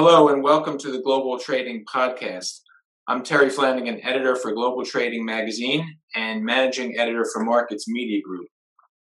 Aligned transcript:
Hello 0.00 0.28
and 0.28 0.44
welcome 0.44 0.78
to 0.78 0.92
the 0.92 1.02
Global 1.02 1.40
Trading 1.40 1.84
Podcast. 1.84 2.60
I'm 3.08 3.24
Terry 3.24 3.50
Flanagan, 3.50 4.00
editor 4.04 4.36
for 4.36 4.52
Global 4.52 4.84
Trading 4.84 5.24
Magazine 5.24 5.98
and 6.14 6.44
managing 6.44 6.96
editor 6.96 7.26
for 7.32 7.42
Markets 7.42 7.88
Media 7.88 8.22
Group. 8.22 8.46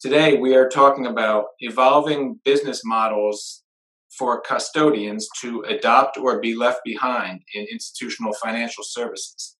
Today 0.02 0.38
we 0.39 0.55
are 0.55 0.68
talking 0.68 1.05
about 1.05 1.50
evolving 1.60 2.39
business 2.44 2.82
models 2.84 3.62
for 4.18 4.41
custodians 4.41 5.30
to 5.39 5.62
adopt 5.68 6.18
or 6.18 6.41
be 6.41 6.55
left 6.55 6.80
behind 6.84 7.41
in 7.54 7.68
institutional 7.71 8.34
financial 8.34 8.84
services. 8.84 9.55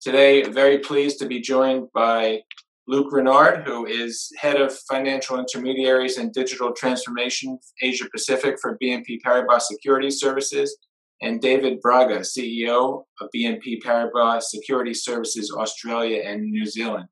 Today, 0.00 0.42
very 0.44 0.78
pleased 0.78 1.18
to 1.18 1.26
be 1.26 1.42
joined 1.42 1.88
by 1.92 2.40
Luc 2.88 3.12
Renard, 3.12 3.66
who 3.66 3.84
is 3.84 4.32
head 4.38 4.58
of 4.58 4.74
financial 4.90 5.38
intermediaries 5.38 6.16
and 6.16 6.32
digital 6.32 6.72
transformation 6.72 7.58
Asia 7.82 8.08
Pacific 8.10 8.56
for 8.62 8.78
BNP 8.82 9.20
Paribas 9.22 9.64
Securities 9.64 10.18
Services, 10.18 10.74
and 11.20 11.38
David 11.42 11.82
Braga, 11.82 12.20
CEO 12.20 13.04
of 13.20 13.28
BNP 13.36 13.82
Paribas 13.84 14.44
Securities 14.44 15.04
Services 15.04 15.52
Australia 15.54 16.22
and 16.24 16.50
New 16.50 16.64
Zealand. 16.64 17.08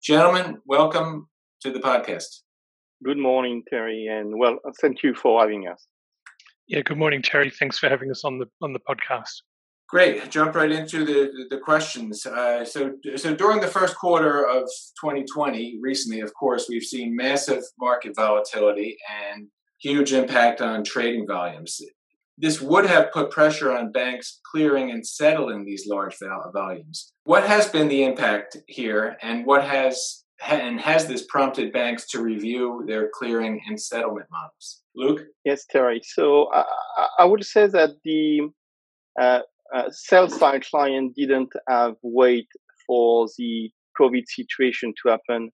Gentlemen, 0.00 0.58
welcome 0.64 1.28
to 1.62 1.72
the 1.72 1.80
podcast. 1.80 2.42
Good 3.04 3.18
morning, 3.18 3.64
Terry, 3.68 4.06
and 4.06 4.38
well, 4.38 4.60
thank 4.80 5.02
you 5.02 5.12
for 5.12 5.40
having 5.40 5.66
us. 5.66 5.88
Yeah, 6.68 6.82
good 6.82 6.98
morning, 6.98 7.20
Terry. 7.20 7.50
Thanks 7.50 7.78
for 7.80 7.88
having 7.88 8.12
us 8.12 8.22
on 8.24 8.38
the 8.38 8.46
on 8.62 8.72
the 8.72 8.80
podcast. 8.88 9.42
Great. 9.88 10.30
Jump 10.30 10.54
right 10.56 10.72
into 10.72 11.04
the 11.04 11.46
the 11.48 11.58
questions. 11.58 12.26
Uh, 12.26 12.64
so, 12.64 12.94
so 13.14 13.34
during 13.34 13.60
the 13.60 13.68
first 13.68 13.96
quarter 13.96 14.44
of 14.44 14.64
2020, 15.00 15.78
recently, 15.80 16.20
of 16.20 16.34
course, 16.34 16.66
we've 16.68 16.82
seen 16.82 17.14
massive 17.14 17.62
market 17.78 18.16
volatility 18.16 18.96
and 19.30 19.46
huge 19.80 20.12
impact 20.12 20.60
on 20.60 20.82
trading 20.82 21.26
volumes. 21.26 21.80
This 22.36 22.60
would 22.60 22.84
have 22.86 23.12
put 23.12 23.30
pressure 23.30 23.72
on 23.72 23.92
banks 23.92 24.40
clearing 24.50 24.90
and 24.90 25.06
settling 25.06 25.64
these 25.64 25.86
large 25.86 26.16
volumes. 26.52 27.12
What 27.24 27.46
has 27.46 27.68
been 27.68 27.88
the 27.88 28.02
impact 28.02 28.56
here, 28.66 29.16
and 29.22 29.46
what 29.46 29.64
has 29.64 30.24
and 30.46 30.80
has 30.80 31.06
this 31.06 31.24
prompted 31.26 31.72
banks 31.72 32.06
to 32.08 32.20
review 32.20 32.84
their 32.86 33.08
clearing 33.14 33.62
and 33.68 33.80
settlement 33.80 34.26
models? 34.30 34.82
Luc? 34.96 35.20
Yes, 35.44 35.64
Terry. 35.64 36.02
So 36.04 36.52
I, 36.52 36.64
I 37.20 37.24
would 37.24 37.44
say 37.44 37.68
that 37.68 37.90
the 38.04 38.50
uh, 39.18 39.40
uh, 39.74 39.90
sell 39.90 40.28
side 40.28 40.64
client 40.64 41.14
didn't 41.16 41.52
have 41.68 41.94
wait 42.02 42.48
for 42.86 43.26
the 43.38 43.70
COVID 44.00 44.24
situation 44.26 44.92
to 45.02 45.10
happen 45.10 45.50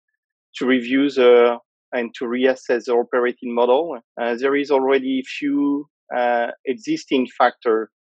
to 0.57 0.67
review 0.67 1.11
the 1.11 1.59
and 1.93 2.15
to 2.15 2.25
reassess 2.25 2.87
the 2.87 2.93
operating 2.93 3.55
model. 3.55 3.99
Uh, 4.21 4.35
there 4.35 4.57
is 4.57 4.71
already 4.71 5.23
few 5.23 5.87
uh, 6.17 6.49
existing 6.67 7.27
factor, 7.39 7.91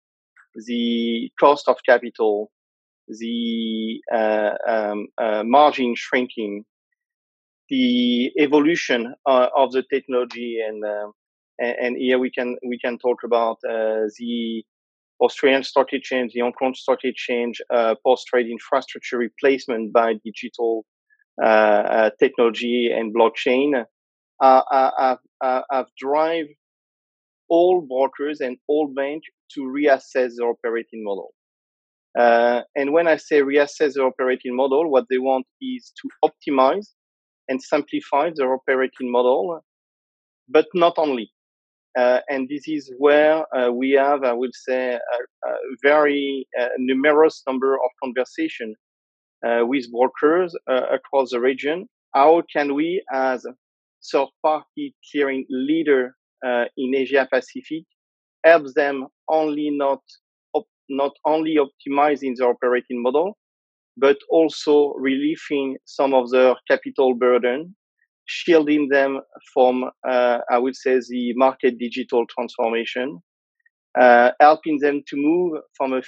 the 0.66 1.30
cost 1.38 1.68
of 1.68 1.76
capital, 1.86 2.50
the 3.08 4.00
uh, 4.12 4.52
um, 4.68 5.08
uh, 5.18 5.42
margin 5.44 5.94
shrinking, 5.94 6.64
the 7.68 8.30
evolution 8.38 9.14
uh, 9.26 9.48
of 9.56 9.72
the 9.72 9.82
technology, 9.92 10.58
and, 10.66 10.82
and, 11.58 11.76
and 11.80 11.96
here 11.96 12.18
we 12.18 12.30
can 12.30 12.56
we 12.66 12.78
can 12.78 12.98
talk 12.98 13.18
about 13.24 13.58
the 13.62 14.62
Australian 15.22 15.62
Stock 15.62 15.92
Exchange, 15.92 16.32
the 16.34 16.40
Hong 16.40 16.52
Kong 16.52 16.74
Stock 16.74 16.98
Exchange, 17.04 17.60
uh, 17.70 17.94
post-trade 18.04 18.46
infrastructure 18.46 19.18
replacement 19.18 19.92
by 19.92 20.14
digital 20.24 20.84
uh, 21.42 21.46
uh 21.46 22.10
technology 22.20 22.90
and 22.92 23.14
blockchain 23.14 23.84
uh, 24.42 24.62
uh, 24.70 24.90
have, 24.98 25.64
have 25.70 25.86
drive 25.98 26.46
all 27.48 27.80
brokers 27.80 28.40
and 28.40 28.56
all 28.68 28.86
banks 28.94 29.26
to 29.54 29.60
reassess 29.60 30.32
their 30.36 30.48
operating 30.48 31.04
model. 31.04 31.32
Uh, 32.18 32.60
and 32.76 32.92
when 32.92 33.06
I 33.06 33.16
say 33.16 33.40
reassess 33.40 33.94
their 33.94 34.06
operating 34.06 34.54
model, 34.54 34.90
what 34.90 35.06
they 35.08 35.18
want 35.18 35.46
is 35.60 35.92
to 36.00 36.28
optimize 36.28 36.88
and 37.48 37.62
simplify 37.62 38.30
their 38.34 38.52
operating 38.52 39.10
model, 39.10 39.60
but 40.48 40.66
not 40.74 40.94
only. 40.98 41.30
Uh, 41.98 42.20
and 42.28 42.48
this 42.48 42.66
is 42.66 42.92
where 42.98 43.44
uh, 43.54 43.70
we 43.70 43.90
have, 43.90 44.24
I 44.24 44.32
would 44.32 44.54
say, 44.54 44.94
a, 44.94 45.48
a 45.48 45.54
very 45.82 46.46
uh, 46.58 46.68
numerous 46.78 47.42
number 47.46 47.74
of 47.74 47.90
conversation 48.02 48.74
with 49.44 49.90
brokers 49.90 50.54
across 50.68 51.32
the 51.32 51.40
region. 51.40 51.88
How 52.14 52.42
can 52.54 52.74
we, 52.74 53.02
as 53.12 53.44
third-party 54.12 54.94
clearing 55.10 55.44
leader 55.50 56.14
in 56.76 56.94
Asia 56.94 57.26
Pacific, 57.32 57.82
help 58.44 58.66
them 58.74 59.08
only 59.28 59.70
not 59.70 60.00
not 60.88 61.12
only 61.26 61.56
optimizing 61.56 62.36
their 62.36 62.50
operating 62.50 63.02
model, 63.02 63.36
but 63.96 64.16
also 64.30 64.92
relieving 64.94 65.76
some 65.86 66.14
of 66.14 66.30
their 66.30 66.54
capital 66.68 67.14
burden 67.14 67.74
shielding 68.26 68.88
them 68.88 69.20
from, 69.52 69.90
uh, 70.08 70.38
I 70.50 70.58
would 70.58 70.76
say, 70.76 71.00
the 71.08 71.32
market 71.34 71.78
digital 71.78 72.24
transformation, 72.26 73.20
uh, 73.98 74.30
helping 74.40 74.78
them 74.78 75.02
to 75.08 75.16
move 75.16 75.60
from 75.76 75.92
a 75.92 76.02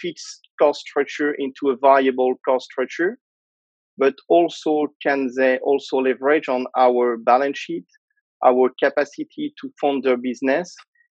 fixed 0.00 0.40
cost 0.60 0.80
structure 0.80 1.32
into 1.32 1.70
a 1.70 1.76
variable 1.76 2.34
cost 2.44 2.66
structure, 2.66 3.18
but 3.98 4.14
also 4.28 4.88
can 5.02 5.30
they 5.36 5.58
also 5.58 5.98
leverage 5.98 6.48
on 6.48 6.66
our 6.76 7.16
balance 7.16 7.58
sheet, 7.58 7.86
our 8.44 8.70
capacity 8.82 9.52
to 9.60 9.70
fund 9.80 10.02
their 10.02 10.16
business. 10.16 10.74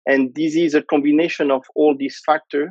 And 0.07 0.35
this 0.35 0.57
is 0.57 0.75
a 0.75 0.83
combination 0.83 1.51
of 1.51 1.63
all 1.75 1.95
these 1.97 2.21
factors 2.25 2.71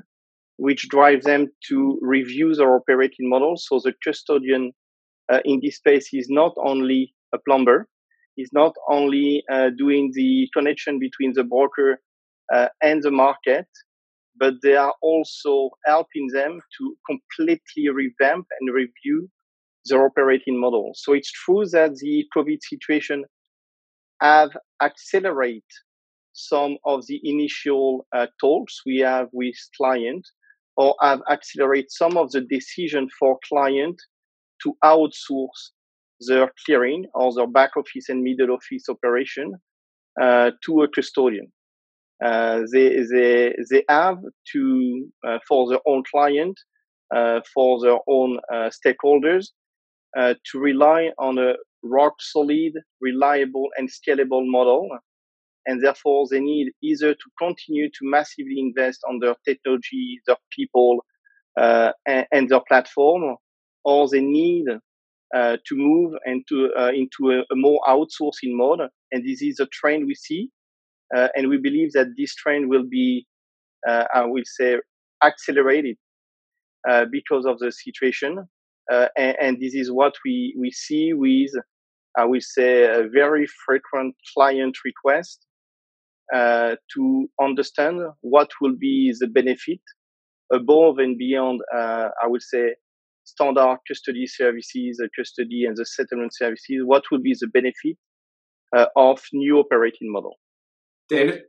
which 0.58 0.90
drive 0.90 1.24
them 1.24 1.48
to 1.70 1.98
review 2.02 2.54
their 2.54 2.76
operating 2.76 3.30
model. 3.30 3.56
So 3.56 3.80
the 3.82 3.94
custodian 4.04 4.74
uh, 5.32 5.40
in 5.46 5.62
this 5.64 5.78
space 5.78 6.10
is 6.12 6.28
not 6.30 6.54
only 6.58 7.14
a 7.34 7.40
plumber. 7.40 7.88
is 8.38 8.50
not 8.54 8.74
only 8.90 9.44
uh, 9.52 9.70
doing 9.78 10.12
the 10.14 10.48
connection 10.54 10.98
between 11.00 11.34
the 11.34 11.44
broker 11.44 12.00
uh, 12.54 12.70
and 12.82 13.04
the 13.04 13.12
market, 13.12 13.68
but 14.40 14.54
they 14.64 14.76
are 14.76 14.96
also 15.02 15.70
helping 15.86 16.28
them 16.28 16.62
to 16.78 16.96
completely 17.06 17.90
revamp 17.90 18.46
and 18.60 18.74
review 18.74 19.30
their 19.86 20.06
operating 20.06 20.60
model. 20.60 20.92
So 20.96 21.14
it's 21.14 21.32
true 21.32 21.66
that 21.74 21.96
the 21.96 22.26
COVID 22.36 22.60
situation 22.62 23.26
have 24.22 24.52
accelerated 24.82 25.64
some 26.34 26.78
of 26.86 27.06
the 27.08 27.20
initial 27.24 28.06
uh, 28.16 28.28
talks 28.40 28.82
we 28.86 29.00
have 29.00 29.28
with 29.34 29.56
clients 29.76 30.32
or 30.78 30.96
have 31.02 31.22
accelerated 31.30 31.92
some 31.92 32.16
of 32.18 32.32
the 32.32 32.42
decision 32.42 33.10
for 33.20 33.38
client 33.48 34.00
to 34.64 34.74
outsource 34.84 35.72
their 36.28 36.52
clearing 36.66 37.06
or 37.14 37.34
their 37.34 37.48
back 37.48 37.78
office 37.78 38.10
and 38.10 38.24
middle 38.24 38.52
office 38.52 38.90
operation 38.90 39.54
uh, 40.22 40.52
to 40.66 40.84
a 40.84 40.88
custodian. 40.88 41.52
Uh, 42.24 42.62
they, 42.74 43.02
they, 43.12 43.56
they 43.72 43.84
have 43.88 44.18
to, 44.52 45.08
uh, 45.26 45.40
for 45.48 45.70
their 45.70 45.80
own 45.86 46.04
client, 46.12 46.60
uh, 47.16 47.40
for 47.54 47.80
their 47.82 47.98
own 48.08 48.40
uh, 48.52 48.70
stakeholders, 48.70 49.48
uh, 50.18 50.34
to 50.52 50.60
rely 50.60 51.12
on 51.18 51.38
a 51.38 51.54
rock 51.84 52.16
solid, 52.20 52.74
reliable, 53.00 53.70
and 53.78 53.90
scalable 53.90 54.46
model. 54.46 54.90
And 55.66 55.82
therefore, 55.84 56.28
they 56.30 56.40
need 56.40 56.72
either 56.82 57.14
to 57.14 57.30
continue 57.38 57.90
to 57.90 58.00
massively 58.02 58.60
invest 58.60 59.00
on 59.08 59.20
their 59.20 59.36
technology, 59.46 60.20
their 60.28 60.38
people, 60.52 61.06
and, 61.58 62.26
and 62.32 62.50
their 62.50 62.62
platform, 62.68 63.36
or 63.86 64.10
they 64.10 64.22
need 64.22 64.66
uh, 65.36 65.58
to 65.68 65.76
move 65.76 66.14
into 66.26 66.72
uh, 66.76 66.92
into 66.92 67.32
a, 67.32 67.42
a, 67.54 67.56
more 67.56 67.80
outsourcing 67.88 68.56
mode. 68.56 68.80
And 69.12 69.24
this 69.24 69.44
is 69.44 69.60
a 69.60 69.68
trend 69.68 70.08
we 70.08 70.16
see, 70.16 70.50
uh, 71.16 71.28
and 71.36 71.50
we 71.50 71.58
believe 71.58 71.92
that 71.94 72.08
this 72.18 72.34
trend 72.34 72.68
will 72.68 72.86
be, 72.90 73.28
uh, 73.88 74.06
I 74.12 74.26
will 74.26 74.44
say, 74.44 74.78
accelerated 75.24 75.98
uh, 76.90 77.06
because 77.12 77.46
of 77.46 77.60
the 77.60 77.72
situation. 77.72 78.48
And, 78.90 79.36
and, 79.40 79.58
this 79.62 79.76
is 79.76 79.92
what 79.92 80.16
we 80.26 80.56
we 80.60 80.72
see 80.72 81.14
with, 81.14 81.52
I 82.18 82.26
will 82.26 82.42
say, 82.42 82.86
a 82.86 83.08
very 83.08 83.46
frequent 83.66 84.16
client 84.34 84.78
request 84.84 85.46
to 86.34 87.30
understand 87.40 88.02
what 88.22 88.50
will 88.62 88.76
be 88.76 89.14
the 89.20 89.28
benefit 89.28 89.82
above 90.52 90.98
and 90.98 91.20
beyond. 91.20 91.62
I 91.72 92.26
would 92.26 92.42
say 92.42 92.74
standard 93.30 93.78
custody 93.88 94.28
services, 94.28 94.98
the 94.98 95.10
custody 95.18 95.66
and 95.66 95.76
the 95.78 95.86
settlement 95.86 96.34
services, 96.36 96.82
what 96.86 97.04
would 97.12 97.24
be 97.24 97.36
the 97.40 97.48
benefit 97.48 97.98
uh, 98.76 98.86
of 98.96 99.22
new 99.34 99.60
operating 99.60 100.12
model? 100.12 100.36
David? 101.10 101.42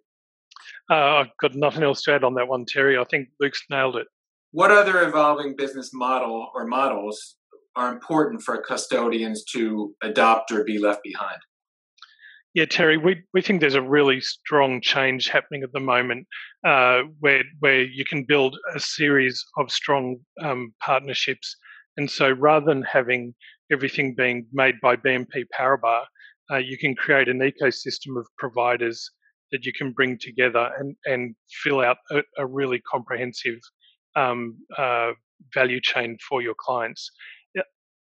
Uh, 0.90 0.94
I've 0.94 1.36
got 1.40 1.54
nothing 1.54 1.82
else 1.82 2.02
to 2.02 2.14
add 2.14 2.24
on 2.24 2.34
that 2.34 2.48
one, 2.48 2.64
Terry. 2.66 2.98
I 2.98 3.04
think 3.04 3.28
Luc's 3.40 3.62
nailed 3.70 3.96
it. 3.96 4.06
What 4.52 4.70
other 4.70 5.06
evolving 5.06 5.54
business 5.56 5.90
model 5.92 6.48
or 6.54 6.66
models 6.66 7.36
are 7.76 7.92
important 7.92 8.42
for 8.42 8.60
custodians 8.60 9.44
to 9.52 9.94
adopt 10.02 10.50
or 10.50 10.64
be 10.64 10.78
left 10.78 11.02
behind? 11.04 11.38
Yeah, 12.52 12.64
Terry, 12.64 12.96
we, 12.96 13.22
we 13.32 13.42
think 13.42 13.60
there's 13.60 13.76
a 13.76 13.82
really 13.82 14.20
strong 14.20 14.80
change 14.80 15.28
happening 15.28 15.62
at 15.62 15.72
the 15.72 15.78
moment 15.78 16.26
uh, 16.66 17.02
where 17.20 17.44
where 17.60 17.82
you 17.82 18.04
can 18.04 18.24
build 18.24 18.58
a 18.74 18.80
series 18.80 19.44
of 19.56 19.70
strong 19.70 20.16
um, 20.42 20.74
partnerships. 20.80 21.56
And 21.96 22.10
so 22.10 22.30
rather 22.30 22.66
than 22.66 22.82
having 22.82 23.34
everything 23.72 24.14
being 24.14 24.46
made 24.52 24.76
by 24.82 24.96
BNP 24.96 25.44
Paribas, 25.58 26.04
uh, 26.50 26.56
you 26.56 26.78
can 26.78 26.94
create 26.94 27.28
an 27.28 27.40
ecosystem 27.40 28.18
of 28.18 28.26
providers 28.38 29.10
that 29.52 29.64
you 29.64 29.72
can 29.72 29.92
bring 29.92 30.18
together 30.18 30.70
and, 30.78 30.96
and 31.04 31.34
fill 31.62 31.80
out 31.80 31.98
a, 32.10 32.22
a 32.38 32.46
really 32.46 32.80
comprehensive 32.90 33.58
um, 34.16 34.56
uh, 34.78 35.12
value 35.54 35.80
chain 35.80 36.16
for 36.28 36.42
your 36.42 36.54
clients. 36.58 37.10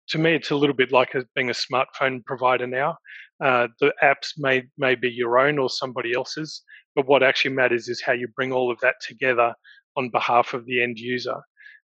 To 0.10 0.18
me, 0.18 0.34
it's 0.34 0.50
a 0.50 0.56
little 0.56 0.76
bit 0.76 0.92
like 0.92 1.14
a, 1.14 1.24
being 1.36 1.52
a 1.52 1.54
smartphone 1.54 2.26
provider 2.26 2.66
now. 2.66 2.98
Uh, 3.44 3.68
the 3.80 3.94
apps 4.04 4.30
may 4.38 4.64
may 4.78 4.96
be 4.96 5.10
your 5.10 5.38
own 5.38 5.60
or 5.60 5.70
somebody 5.70 6.14
else's, 6.14 6.64
but 6.96 7.08
what 7.08 7.22
actually 7.22 7.54
matters 7.54 7.88
is 7.88 8.02
how 8.02 8.14
you 8.14 8.28
bring 8.36 8.52
all 8.52 8.72
of 8.72 8.80
that 8.82 8.96
together 9.08 9.54
on 9.96 10.10
behalf 10.10 10.54
of 10.56 10.66
the 10.66 10.82
end 10.82 10.98
user. 10.98 11.40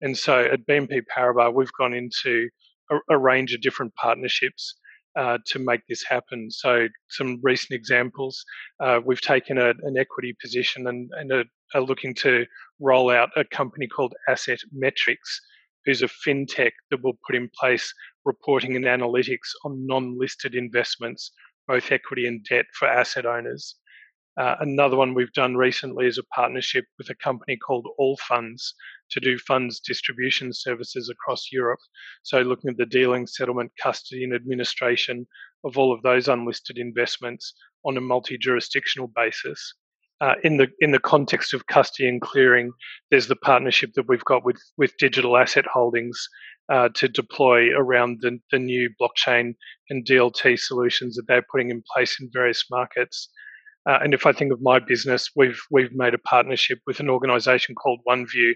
And 0.02 0.18
so 0.18 0.40
at 0.40 0.66
BNP 0.66 1.04
Paribas, 1.16 1.54
we've 1.54 1.74
gone 1.78 1.94
into 1.94 2.50
a, 2.90 2.98
a 3.10 3.18
range 3.18 3.54
of 3.54 3.62
different 3.62 3.94
partnerships 3.96 4.76
uh, 5.16 5.38
to 5.48 5.60
make 5.60 5.82
this 5.88 6.04
happen. 6.04 6.50
So, 6.52 6.88
some 7.10 7.40
recent 7.42 7.72
examples 7.72 8.44
uh, 8.80 9.00
we've 9.04 9.22
taken 9.22 9.58
a, 9.58 9.70
an 9.70 9.98
equity 9.98 10.36
position 10.42 10.88
and, 10.88 11.10
and 11.18 11.32
are, 11.32 11.46
are, 11.74 11.82
looking 11.82 12.14
to 12.16 12.46
roll 12.80 13.10
out 13.10 13.30
a 13.36 13.44
company 13.44 13.88
called 13.88 14.14
Asset 14.28 14.60
Metrix, 14.76 15.18
who's 15.86 16.04
a 16.04 16.08
fintech 16.08 16.72
that 16.92 17.04
will 17.04 17.18
put 17.26 17.36
in 17.36 17.50
place 17.60 17.94
reporting 18.24 18.76
and 18.76 18.86
analytics 18.86 19.50
on 19.66 19.86
non 19.86 20.18
listed 20.18 20.56
investments, 20.56 21.32
both 21.68 21.92
equity 21.92 22.28
and 22.28 22.46
debt 22.50 22.66
for 22.74 22.88
asset 22.88 23.26
owners. 23.26 23.76
Uh, 24.40 24.56
another 24.62 24.96
one 24.96 25.14
we've 25.14 25.34
done 25.34 25.58
recently 25.58 26.08
is 26.08 26.18
a 26.18 26.24
partnership 26.34 26.86
with 26.98 27.10
a 27.10 27.16
company 27.16 27.58
called 27.58 27.90
Allfunds 28.00 28.74
to 29.12 29.20
do 29.20 29.38
funds 29.38 29.82
distribution 29.82 30.54
services 30.54 31.10
across 31.10 31.52
Europe. 31.52 31.82
So, 32.24 32.40
looking 32.40 32.70
at 32.70 32.78
the 32.78 32.86
dealing, 32.86 33.28
settlement, 33.28 33.74
custody, 33.82 34.24
and 34.24 34.34
administration 34.34 35.28
of 35.66 35.78
all 35.78 35.94
of 35.94 36.04
those 36.04 36.30
unlisted 36.30 36.78
investments 36.78 37.54
on 37.84 37.98
a 37.98 38.02
multi 38.02 38.38
jurisdictional 38.38 39.12
basis. 39.14 39.74
Uh, 40.22 40.36
in 40.46 40.56
the 40.56 40.68
in 40.80 40.92
the 40.92 41.00
context 41.00 41.54
of 41.54 41.68
custody 41.68 42.08
and 42.08 42.22
clearing, 42.22 42.72
there's 43.12 43.28
the 43.28 43.36
partnership 43.36 43.92
that 43.96 44.08
we've 44.08 44.26
got 44.26 44.46
with 44.46 44.62
with 44.78 44.96
Digital 44.98 45.36
Asset 45.36 45.66
Holdings 45.66 46.30
uh, 46.72 46.88
to 46.96 47.10
deploy 47.10 47.72
around 47.76 48.20
the, 48.22 48.40
the 48.52 48.60
new 48.60 48.90
blockchain 49.02 49.56
and 49.90 50.06
DLT 50.06 50.58
solutions 50.60 51.18
that 51.18 51.28
they're 51.28 51.46
putting 51.52 51.72
in 51.72 51.84
place 51.94 52.18
in 52.22 52.30
various 52.32 52.64
markets. 52.72 53.28
Uh, 53.88 54.00
and 54.02 54.14
if 54.14 54.26
I 54.26 54.32
think 54.32 54.52
of 54.52 54.62
my 54.62 54.80
business, 54.80 55.30
we've 55.36 55.62
we've 55.72 55.94
made 55.94 56.14
a 56.14 56.20
partnership 56.20 56.80
with 56.86 57.00
an 57.00 57.10
organisation 57.10 57.76
called 57.76 58.00
OneVue 58.08 58.54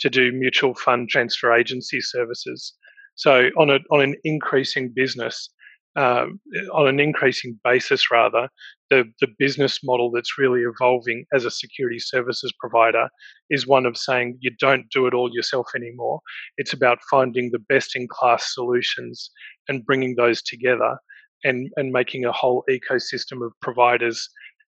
to 0.00 0.10
do 0.10 0.32
mutual 0.32 0.74
fund 0.74 1.08
transfer 1.08 1.52
agency 1.52 2.00
services. 2.00 2.74
So 3.14 3.50
on 3.58 3.70
a 3.70 3.78
on 3.90 4.00
an 4.00 4.16
increasing 4.24 4.92
business, 4.94 5.48
um, 5.96 6.40
on 6.72 6.88
an 6.88 6.98
increasing 6.98 7.58
basis, 7.62 8.10
rather, 8.10 8.48
the 8.90 9.04
the 9.20 9.28
business 9.38 9.78
model 9.84 10.10
that's 10.10 10.36
really 10.36 10.62
evolving 10.62 11.24
as 11.32 11.44
a 11.44 11.50
security 11.50 12.00
services 12.00 12.52
provider 12.58 13.08
is 13.50 13.66
one 13.66 13.86
of 13.86 13.96
saying 13.96 14.38
you 14.40 14.50
don't 14.58 14.86
do 14.90 15.06
it 15.06 15.14
all 15.14 15.30
yourself 15.32 15.68
anymore. 15.76 16.20
It's 16.56 16.72
about 16.72 16.98
finding 17.08 17.50
the 17.52 17.60
best 17.60 17.94
in 17.94 18.08
class 18.08 18.52
solutions 18.52 19.30
and 19.68 19.86
bringing 19.86 20.16
those 20.16 20.42
together 20.42 20.98
and 21.44 21.70
and 21.76 21.92
making 21.92 22.24
a 22.24 22.32
whole 22.32 22.64
ecosystem 22.68 23.44
of 23.46 23.52
providers 23.62 24.28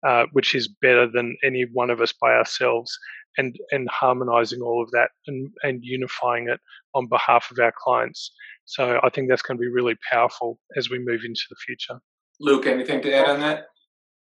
uh, 0.06 0.26
which 0.34 0.56
is 0.56 0.68
better 0.68 1.08
than 1.08 1.38
any 1.44 1.66
one 1.74 1.90
of 1.90 2.02
us 2.02 2.14
by 2.14 2.34
ourselves, 2.34 2.98
and 3.38 3.56
and 3.72 3.90
harmonizing 3.90 4.62
all 4.62 4.82
of 4.84 4.92
that 4.92 5.10
and 5.28 5.50
and 5.64 5.84
unifying 5.84 6.50
it 6.50 6.60
on 6.94 7.08
behalf 7.08 7.50
of 7.52 7.60
our 7.60 7.74
clients. 7.78 8.32
So 8.66 9.00
I 9.04 9.10
think 9.10 9.30
that's 9.30 9.42
going 9.42 9.58
to 9.58 9.62
be 9.62 9.68
really 9.68 9.96
powerful 10.12 10.60
as 10.78 10.90
we 10.90 11.00
move 11.00 11.22
into 11.26 11.42
the 11.50 11.56
future. 11.66 12.00
Luc, 12.40 12.66
anything 12.66 13.02
to 13.02 13.14
add 13.14 13.30
on 13.30 13.40
that? 13.42 13.66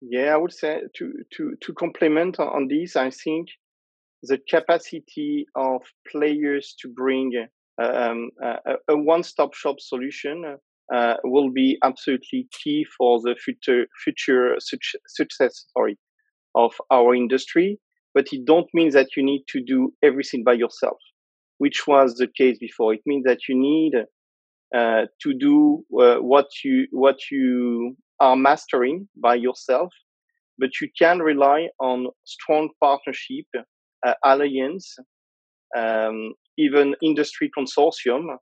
Yeah, 0.00 0.35
I 0.35 0.37
would 0.37 0.53
say 0.53 0.82
to 0.97 1.12
to 1.35 1.56
to 1.61 1.73
complement 1.75 2.41
on 2.41 2.69
this, 2.69 2.97
I 2.97 3.11
think 3.11 3.49
the 4.23 4.38
capacity 4.49 5.47
of 5.55 5.82
players 6.11 6.75
to 6.81 6.88
bring 6.88 7.47
um, 7.82 8.31
a, 8.43 8.75
a 8.88 8.97
one-stop 8.97 9.55
shop 9.55 9.81
solution 9.81 10.56
uh, 10.92 11.14
will 11.24 11.50
be 11.50 11.78
absolutely 11.82 12.48
key 12.62 12.84
for 12.96 13.20
the 13.22 13.34
future 13.42 13.86
future 14.04 14.56
success 14.58 15.66
sorry, 15.76 15.98
of 16.54 16.72
our 16.90 17.14
industry. 17.14 17.78
But 18.14 18.26
it 18.32 18.44
don't 18.44 18.68
mean 18.74 18.90
that 18.90 19.16
you 19.16 19.22
need 19.24 19.44
to 19.48 19.62
do 19.62 19.94
everything 20.02 20.44
by 20.44 20.52
yourself, 20.52 20.98
which 21.58 21.86
was 21.86 22.16
the 22.16 22.28
case 22.36 22.58
before. 22.58 22.92
It 22.92 23.00
means 23.06 23.24
that 23.24 23.48
you 23.48 23.58
need 23.58 23.94
uh, 24.76 25.06
to 25.22 25.34
do 25.34 25.84
uh, 25.98 26.16
what 26.16 26.46
you 26.62 26.86
what 26.90 27.16
you 27.30 27.96
are 28.20 28.36
mastering 28.36 29.08
by 29.16 29.34
yourself, 29.34 29.92
but 30.58 30.70
you 30.80 30.88
can 30.98 31.20
rely 31.20 31.68
on 31.80 32.08
strong 32.24 32.68
partnership, 32.82 33.46
uh, 34.06 34.14
alliance, 34.24 34.94
um, 35.76 36.34
even 36.58 36.94
industry 37.02 37.50
consortium, 37.58 38.36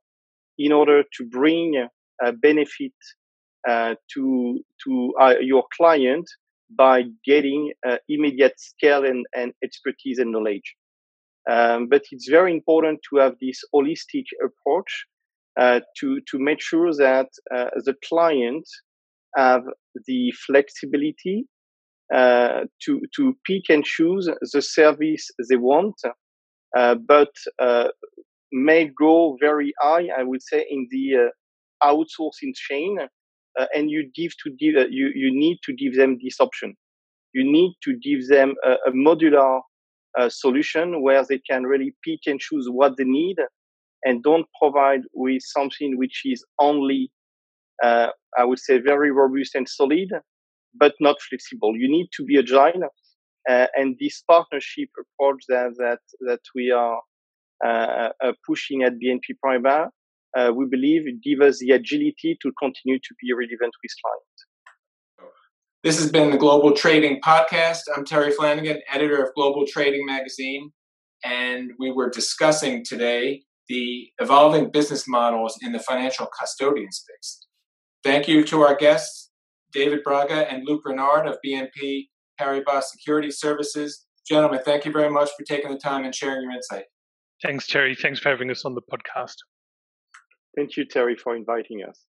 in 0.57 0.71
order 0.71 1.03
to 1.17 1.25
bring 1.25 1.87
benefit 2.41 2.93
uh, 3.67 3.93
to 4.11 4.59
to 4.83 5.13
uh, 5.21 5.35
your 5.39 5.63
client 5.77 6.27
by 6.71 7.03
getting 7.23 7.71
immediate 8.07 8.59
scale 8.59 9.05
and, 9.05 9.25
and 9.35 9.53
expertise 9.63 10.17
and 10.17 10.31
knowledge. 10.31 10.75
Um, 11.49 11.87
but 11.87 12.01
it's 12.11 12.27
very 12.27 12.51
important 12.51 13.01
to 13.09 13.17
have 13.17 13.35
this 13.39 13.61
holistic 13.75 14.25
approach 14.43 15.05
uh, 15.59 15.81
to 15.99 16.21
to 16.31 16.39
make 16.39 16.61
sure 16.61 16.91
that 16.93 17.27
uh, 17.53 17.69
the 17.85 17.93
client 18.07 18.65
have 19.35 19.63
the 20.07 20.31
flexibility 20.47 21.45
uh, 22.13 22.61
to 22.83 23.01
to 23.15 23.37
pick 23.45 23.69
and 23.69 23.83
choose 23.83 24.27
the 24.53 24.61
service 24.61 25.29
they 25.49 25.57
want, 25.57 25.95
but 26.73 27.31
may 28.53 28.89
go 28.97 29.37
very 29.39 29.73
high. 29.79 30.07
I 30.17 30.23
would 30.23 30.41
say 30.41 30.65
in 30.69 30.87
the 30.89 31.31
outsourcing 31.83 32.53
chain, 32.55 32.97
uh, 33.59 33.65
and 33.75 33.89
you 33.89 34.09
give 34.15 34.31
to 34.43 34.51
give 34.59 34.75
uh, 34.75 34.87
you 34.89 35.11
you 35.13 35.31
need 35.33 35.59
to 35.63 35.73
give 35.73 35.95
them 35.95 36.17
this 36.23 36.39
option. 36.39 36.75
You 37.33 37.49
need 37.49 37.75
to 37.83 37.95
give 37.97 38.27
them 38.27 38.55
a, 38.63 38.73
a 38.87 38.91
modular 38.91 39.61
uh, 40.17 40.29
solution 40.29 41.01
where 41.01 41.23
they 41.23 41.39
can 41.39 41.63
really 41.63 41.95
pick 42.03 42.19
and 42.27 42.39
choose 42.39 42.67
what 42.69 42.97
they 42.97 43.05
need, 43.05 43.37
and 44.05 44.23
don't 44.23 44.47
provide 44.61 45.01
with 45.13 45.41
something 45.43 45.97
which 45.97 46.21
is 46.25 46.43
only 46.59 47.11
uh, 47.83 48.07
I 48.37 48.45
would 48.45 48.59
say 48.59 48.79
very 48.79 49.11
robust 49.11 49.55
and 49.55 49.67
solid, 49.67 50.09
but 50.75 50.93
not 50.99 51.21
flexible. 51.21 51.75
You 51.75 51.89
need 51.89 52.09
to 52.15 52.23
be 52.23 52.37
agile, 52.37 52.83
uh, 53.49 53.67
and 53.75 53.97
this 53.99 54.23
partnership 54.27 54.89
approach 54.99 55.43
that 55.49 55.71
that 55.77 55.99
that 56.21 56.41
we 56.55 56.71
are 56.71 57.01
uh, 57.65 58.33
pushing 58.47 58.83
at 58.83 58.93
BNP 58.93 59.35
Paribas 59.43 59.89
uh, 60.37 60.51
we 60.55 60.65
believe 60.65 61.03
give 61.23 61.41
us 61.41 61.59
the 61.59 61.71
agility 61.71 62.37
to 62.41 62.51
continue 62.59 62.99
to 62.99 63.15
be 63.21 63.33
relevant 63.33 63.73
with 63.83 63.91
clients. 64.03 65.31
This 65.83 65.99
has 65.99 66.11
been 66.11 66.29
the 66.29 66.37
Global 66.37 66.73
Trading 66.73 67.19
Podcast. 67.25 67.81
I'm 67.95 68.05
Terry 68.05 68.31
Flanagan, 68.31 68.81
editor 68.91 69.23
of 69.23 69.33
Global 69.33 69.65
Trading 69.65 70.05
Magazine, 70.05 70.71
and 71.23 71.71
we 71.79 71.91
were 71.91 72.09
discussing 72.09 72.85
today 72.85 73.41
the 73.67 74.09
evolving 74.19 74.69
business 74.69 75.07
models 75.07 75.57
in 75.61 75.71
the 75.71 75.79
financial 75.79 76.27
custodian 76.39 76.91
space. 76.91 77.47
Thank 78.03 78.27
you 78.27 78.43
to 78.45 78.61
our 78.61 78.75
guests, 78.75 79.31
David 79.73 80.03
Braga 80.03 80.51
and 80.51 80.63
Luc 80.67 80.85
Renard 80.85 81.27
of 81.27 81.37
BNP 81.45 82.09
Paribas 82.39 82.83
Security 82.83 83.31
Services. 83.31 84.05
Gentlemen, 84.27 84.59
thank 84.63 84.85
you 84.85 84.91
very 84.91 85.09
much 85.09 85.29
for 85.37 85.43
taking 85.45 85.71
the 85.71 85.79
time 85.79 86.03
and 86.03 86.13
sharing 86.13 86.43
your 86.43 86.51
insight. 86.51 86.83
Thanks, 87.41 87.65
Terry. 87.65 87.95
Thanks 87.95 88.19
for 88.19 88.29
having 88.29 88.51
us 88.51 88.65
on 88.65 88.75
the 88.75 88.81
podcast. 88.81 89.35
Thank 90.55 90.77
you, 90.77 90.85
Terry, 90.85 91.15
for 91.17 91.35
inviting 91.35 91.83
us. 91.83 92.05